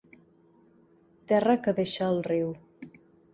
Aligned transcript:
Terra 1.31 1.55
que 1.67 1.75
deixa 1.81 2.09
el 2.15 2.19
riu. 2.31 2.51